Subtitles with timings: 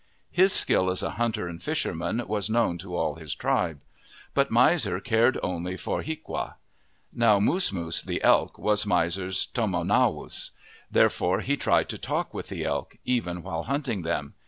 [0.31, 3.81] His skill as a hunter and fisherman was known to all his tribe.
[4.33, 6.55] But Miser cared only for hiaqua.
[7.13, 10.53] Now Moosmoos, the elk, was Miser's tomanowos.
[10.89, 14.33] Therefore he tried to talk with the elk, even while hunting them.